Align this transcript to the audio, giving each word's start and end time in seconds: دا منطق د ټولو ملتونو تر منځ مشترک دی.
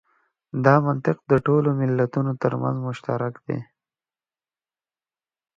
دا 0.65 0.75
منطق 0.87 1.17
د 1.31 1.33
ټولو 1.45 1.69
ملتونو 1.79 2.31
تر 2.43 2.53
منځ 2.61 2.77
مشترک 2.87 3.33
دی. 3.47 3.59